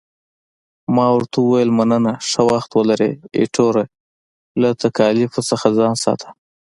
ما 0.95 1.05
ورته 1.15 1.37
وویل، 1.41 1.69
مننه، 1.77 2.13
ښه 2.29 2.41
وخت 2.51 2.71
ولرې، 2.73 3.11
ایټوره، 3.39 3.85
له 4.61 4.69
تکالیفو 4.83 5.41
څخه 5.49 5.67
ځان 5.77 5.93
ساته. 6.05 6.29